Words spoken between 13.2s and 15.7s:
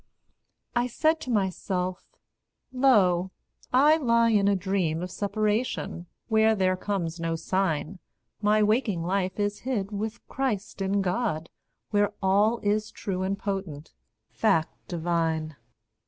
and potent fact divine."